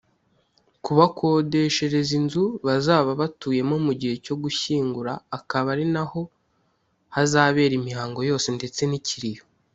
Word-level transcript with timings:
Kubakodeshereza 0.83 2.11
inzu 2.19 2.43
bazaba 2.67 3.09
batuyemo 3.21 3.75
mu 3.85 3.93
gihe 3.99 4.15
cyo 4.25 4.35
gushyingura 4.43 5.13
akaba 5.37 5.67
ari 5.73 5.85
naho 5.93 6.21
hazabera 7.15 7.73
imihango 7.79 8.19
yose 8.29 8.47
ndetse 8.57 8.81
n’ikiriyo 8.87 9.43